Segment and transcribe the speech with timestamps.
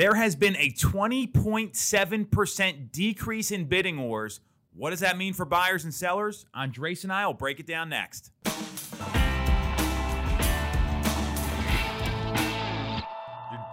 [0.00, 4.40] There has been a 20.7% decrease in bidding wars.
[4.72, 6.46] What does that mean for buyers and sellers?
[6.54, 8.30] Andres and I will break it down next.
[8.46, 8.54] You're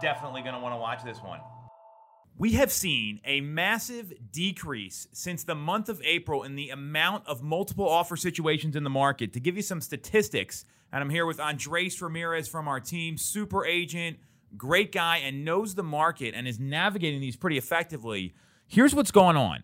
[0.02, 1.40] definitely going to want to watch this one.
[2.38, 7.42] We have seen a massive decrease since the month of April in the amount of
[7.42, 9.32] multiple offer situations in the market.
[9.32, 13.66] To give you some statistics, and I'm here with Andres Ramirez from our team, super
[13.66, 14.18] agent,
[14.58, 18.34] great guy, and knows the market and is navigating these pretty effectively.
[18.68, 19.64] Here's what's going on.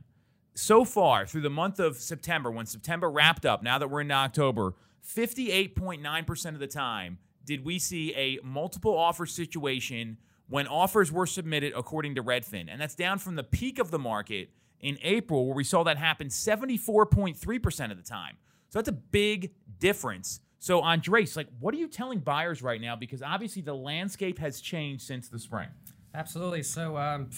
[0.56, 4.12] So far, through the month of September, when September wrapped up, now that we're in
[4.12, 4.76] October,
[5.06, 10.18] 58.9% of the time did we see a multiple offer situation
[10.48, 12.68] when offers were submitted according to Redfin.
[12.70, 15.98] And that's down from the peak of the market in April, where we saw that
[15.98, 18.38] happen 74.3% of the time.
[18.70, 20.42] So that's a big difference.
[20.64, 22.96] So, Andres, like, what are you telling buyers right now?
[22.96, 25.68] Because obviously the landscape has changed since the spring.
[26.16, 26.64] Absolutely.
[26.64, 27.30] So, um,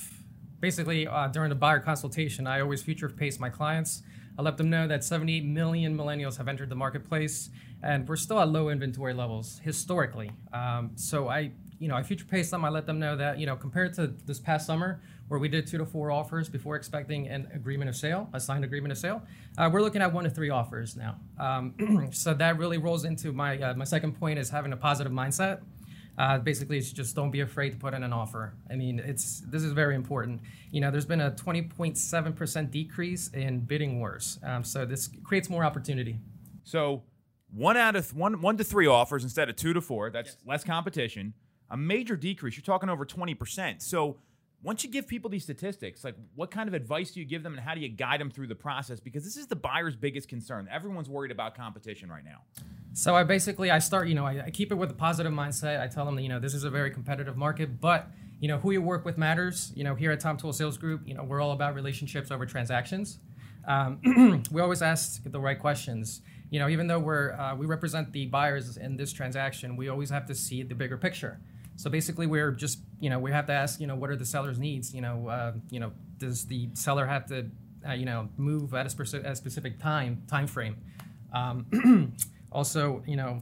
[0.59, 4.03] basically, uh, during the buyer consultation, I always future pace my clients.
[4.37, 7.49] I let them know that 78 million millennials have entered the marketplace,
[7.81, 10.29] and we're still at low inventory levels historically.
[10.53, 12.63] Um, so I, you know, I future pace them.
[12.63, 15.67] I let them know that you know, compared to this past summer, where we did
[15.67, 19.21] two to four offers before expecting an agreement of sale, a signed agreement of sale,
[19.57, 21.17] uh, we're looking at one to three offers now.
[21.39, 25.11] Um, so that really rolls into my uh, my second point is having a positive
[25.11, 25.61] mindset.
[26.17, 28.53] Uh, basically, it's just don't be afraid to put in an offer.
[28.69, 30.41] I mean, it's this is very important.
[30.71, 35.65] You know, there's been a 20.7% decrease in bidding wars, um, so this creates more
[35.65, 36.19] opportunity.
[36.63, 37.03] So
[37.51, 40.09] one out of one one to three offers instead of two to four.
[40.09, 40.37] That's yes.
[40.45, 41.33] less competition.
[41.69, 42.55] A major decrease.
[42.55, 43.81] You're talking over 20%.
[43.81, 44.17] So
[44.61, 47.53] once you give people these statistics, like what kind of advice do you give them
[47.53, 48.99] and how do you guide them through the process?
[48.99, 50.67] Because this is the buyer's biggest concern.
[50.71, 52.41] Everyone's worried about competition right now.
[52.93, 55.81] So I basically I start, you know, I, I keep it with a positive mindset.
[55.81, 58.57] I tell them that, you know, this is a very competitive market, but you know,
[58.57, 59.71] who you work with matters.
[59.75, 62.45] You know, here at Tom Toole Sales Group, you know, we're all about relationships over
[62.45, 63.19] transactions.
[63.67, 66.21] Um, we always ask the right questions.
[66.49, 70.09] You know, even though we're uh, we represent the buyers in this transaction, we always
[70.09, 71.39] have to see the bigger picture.
[71.75, 74.25] So basically, we're just you know we have to ask you know what are the
[74.25, 74.93] seller's needs?
[74.93, 77.47] You know, uh, you know does the seller have to
[77.87, 80.77] uh, you know move at a, specific, a specific time time frame?
[81.33, 82.13] Um,
[82.51, 83.41] also, you know,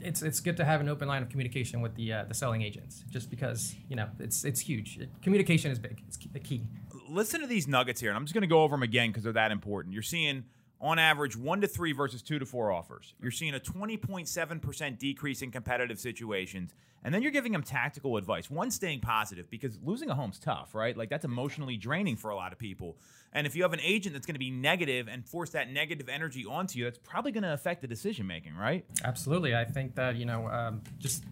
[0.00, 2.62] it's it's good to have an open line of communication with the uh, the selling
[2.62, 5.00] agents, just because you know it's it's huge.
[5.22, 6.02] Communication is big.
[6.06, 6.62] It's the key.
[7.08, 9.24] Listen to these nuggets here, and I'm just going to go over them again because
[9.24, 9.92] they're that important.
[9.94, 10.44] You're seeing
[10.80, 13.14] on average one to three versus two to four offers.
[13.20, 16.74] You're seeing a 20.7% decrease in competitive situations.
[17.04, 18.50] And then you're giving them tactical advice.
[18.50, 20.96] One, staying positive because losing a home's tough, right?
[20.96, 22.96] Like that's emotionally draining for a lot of people.
[23.32, 26.08] And if you have an agent that's going to be negative and force that negative
[26.08, 28.84] energy onto you, that's probably going to affect the decision making, right?
[29.04, 29.54] Absolutely.
[29.54, 31.24] I think that, you know, um, just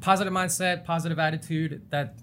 [0.00, 2.18] positive mindset, positive attitude, that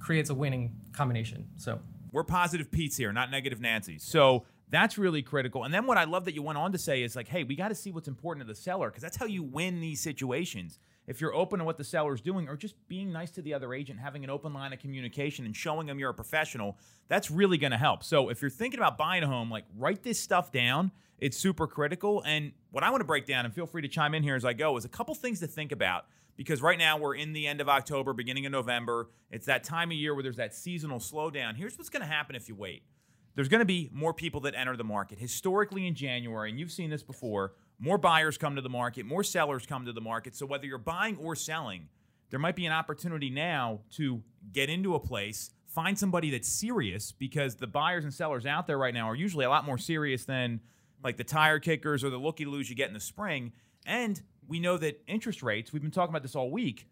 [0.00, 1.46] creates a winning combination.
[1.56, 1.80] So
[2.12, 4.02] we're positive Pete's here, not negative Nancy's.
[4.02, 5.64] So that's really critical.
[5.64, 7.54] And then what I love that you went on to say is like, hey, we
[7.54, 10.78] got to see what's important to the seller because that's how you win these situations.
[11.06, 13.72] If you're open to what the seller's doing or just being nice to the other
[13.72, 17.58] agent, having an open line of communication and showing them you're a professional, that's really
[17.58, 18.02] going to help.
[18.02, 20.90] So if you're thinking about buying a home, like write this stuff down.
[21.18, 22.22] It's super critical.
[22.26, 24.44] And what I want to break down, and feel free to chime in here as
[24.44, 26.06] I go, is a couple things to think about
[26.36, 29.08] because right now we're in the end of October, beginning of November.
[29.30, 31.56] It's that time of year where there's that seasonal slowdown.
[31.56, 32.82] Here's what's going to happen if you wait
[33.36, 35.18] there's going to be more people that enter the market.
[35.18, 39.22] Historically, in January, and you've seen this before, more buyers come to the market, more
[39.22, 40.34] sellers come to the market.
[40.34, 41.88] So whether you're buying or selling,
[42.30, 47.12] there might be an opportunity now to get into a place, find somebody that's serious
[47.12, 50.24] because the buyers and sellers out there right now are usually a lot more serious
[50.24, 50.60] than
[51.04, 53.52] like the tire kickers or the looky loos you get in the spring.
[53.84, 56.88] And we know that interest rates, we've been talking about this all week,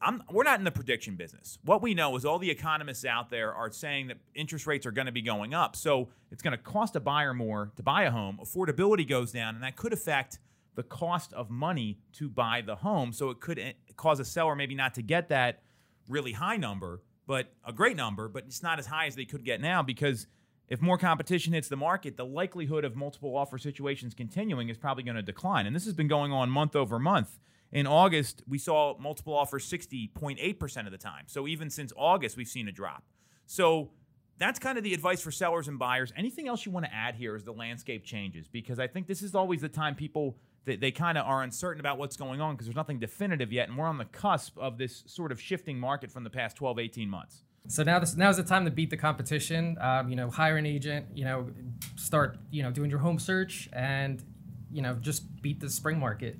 [0.00, 1.58] I'm, we're not in the prediction business.
[1.64, 4.92] What we know is all the economists out there are saying that interest rates are
[4.92, 5.74] going to be going up.
[5.74, 8.38] So it's going to cost a buyer more to buy a home.
[8.40, 10.38] Affordability goes down, and that could affect
[10.76, 13.12] the cost of money to buy the home.
[13.12, 15.62] So it could eh, cause a seller maybe not to get that
[16.08, 19.44] really high number, but a great number, but it's not as high as they could
[19.44, 20.28] get now because
[20.68, 25.02] if more competition hits the market, the likelihood of multiple offer situations continuing is probably
[25.02, 25.66] going to decline.
[25.66, 27.38] And this has been going on month over month.
[27.70, 31.24] In August, we saw multiple offers 60.8% of the time.
[31.26, 33.04] So even since August, we've seen a drop.
[33.46, 33.90] So
[34.38, 36.12] that's kind of the advice for sellers and buyers.
[36.16, 38.48] Anything else you want to add here as the landscape changes?
[38.48, 41.80] Because I think this is always the time people they, they kind of are uncertain
[41.80, 44.76] about what's going on because there's nothing definitive yet, and we're on the cusp of
[44.76, 47.42] this sort of shifting market from the past 12, 18 months.
[47.68, 49.76] So now this now's the time to beat the competition.
[49.80, 51.06] Um, you know, hire an agent.
[51.14, 51.50] You know,
[51.96, 54.22] start you know doing your home search, and
[54.70, 56.38] you know just beat the spring market.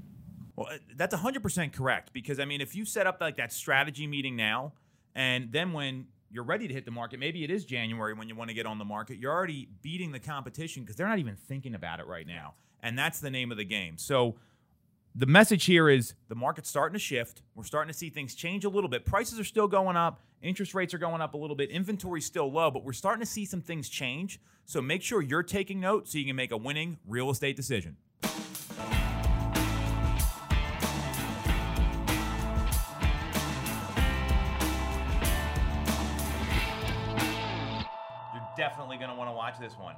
[0.59, 4.09] Well, uh, that's 100% correct because I mean, if you set up like that strategy
[4.09, 4.73] meeting now
[5.15, 8.35] And then when you're ready to hit the market, maybe it is January when you
[8.35, 11.37] want to get on the market, you're already beating the competition because they're not even
[11.37, 12.55] thinking about it right now.
[12.83, 13.99] And that's the name of the game.
[13.99, 14.35] So
[15.15, 17.43] the message here is the market's starting to shift.
[17.55, 19.05] We're starting to see things change a little bit.
[19.05, 22.51] Prices are still going up, interest rates are going up a little bit, inventory's still
[22.51, 24.41] low, but we're starting to see some things change.
[24.65, 27.97] So make sure you're taking note so you can make a winning real estate decision.
[38.69, 39.95] Definitely going to want to watch this one.